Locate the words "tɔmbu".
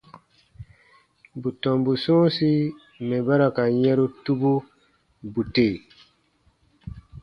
1.61-1.91